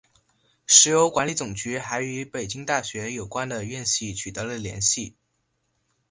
[0.65, 5.15] 石油管理总局还与北京大学有关的院系取得了联系。